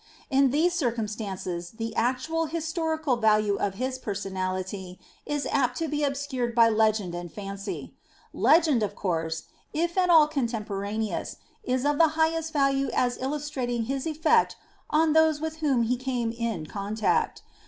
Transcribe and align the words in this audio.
In 0.31 0.49
these 0.49 0.73
circumstances 0.73 1.73
the 1.77 1.95
actual 1.95 2.47
his 2.47 2.65
torical 2.73 3.21
value 3.21 3.57
of 3.57 3.75
his 3.75 3.99
personality 3.99 4.99
is 5.27 5.45
apt 5.51 5.77
to 5.77 5.87
be 5.87 6.03
obscured 6.03 6.55
by 6.55 6.69
legend 6.69 7.13
and 7.13 7.31
fancy. 7.31 7.93
Legend, 8.33 8.81
of 8.81 8.95
course, 8.95 9.43
if 9.73 9.99
at 9.99 10.09
all 10.09 10.27
contempo 10.27 10.73
raneous, 10.81 11.35
is 11.63 11.85
of 11.85 11.99
the 11.99 12.07
highest 12.17 12.51
value 12.51 12.89
as 12.95 13.19
illustrating 13.21 13.83
his 13.83 14.07
effect 14.07 14.55
on 14.89 15.13
those 15.13 15.39
with 15.39 15.57
whom 15.57 15.83
he 15.83 15.97
came 15.97 16.31
in 16.31 16.65
contact. 16.65 17.43